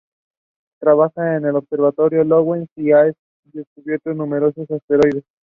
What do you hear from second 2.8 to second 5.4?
ha descubierto numerosos asteroides.